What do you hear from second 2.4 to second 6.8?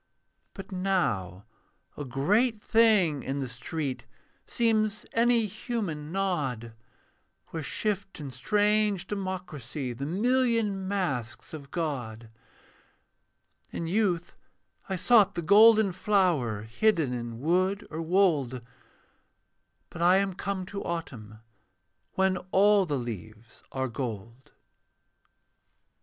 thing in the street Seems any human nod,